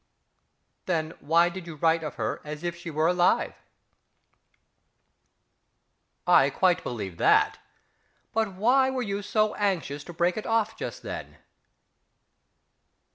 Then 0.87 1.13
why 1.19 1.49
did 1.49 1.67
you 1.67 1.75
write 1.75 2.01
of 2.01 2.15
her 2.15 2.41
as 2.43 2.63
if 2.63 2.75
she 2.75 2.89
were 2.89 3.05
alive?... 3.05 3.53
I 6.25 6.49
quite 6.49 6.81
believe 6.83 7.17
that 7.17 7.59
but 8.33 8.53
why 8.55 8.89
were 8.89 9.03
you 9.03 9.21
so 9.21 9.53
anxious 9.53 10.03
to 10.05 10.11
break 10.13 10.37
it 10.37 10.47
off 10.47 10.75
just 10.75 11.03
then?... 11.03 11.37